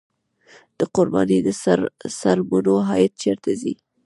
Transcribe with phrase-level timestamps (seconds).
[0.77, 1.49] د قربانۍ د
[2.17, 3.73] څرمنو عاید چیرته ځي؟